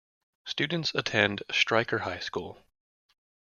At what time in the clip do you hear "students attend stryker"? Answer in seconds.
0.45-1.99